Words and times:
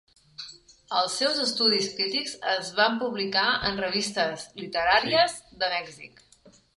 Els 0.99 1.17
seus 1.21 1.41
estudis 1.41 1.89
crítics 1.99 2.33
es 2.53 2.71
van 2.79 2.97
publicar 3.03 3.43
en 3.69 3.77
revistes 3.83 4.47
literàries 4.63 5.37
de 5.63 5.71
Mèxic. 5.75 6.25